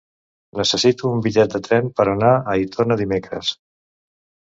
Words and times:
Necessito 0.59 1.11
un 1.17 1.19
bitllet 1.25 1.51
de 1.57 1.61
tren 1.67 1.91
per 1.99 2.05
anar 2.13 2.31
a 2.37 2.39
Aitona 2.55 2.99
dimecres. 3.03 3.53